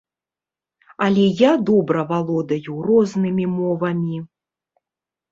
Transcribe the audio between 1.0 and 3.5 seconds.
Але я добра валодаю рознымі